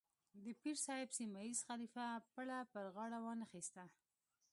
د 0.43 0.45
پیر 0.61 0.75
صاحب 0.85 1.09
سیمه 1.17 1.39
ییز 1.45 1.59
خلیفه 1.67 2.05
پړه 2.33 2.59
پر 2.71 2.85
غاړه 2.95 3.19
وانه 3.25 3.43
اخیسته. 3.47 3.83